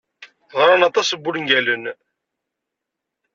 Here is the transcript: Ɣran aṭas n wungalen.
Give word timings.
Ɣran 0.59 0.81
aṭas 0.89 1.09
n 1.13 1.19
wungalen. 1.21 1.83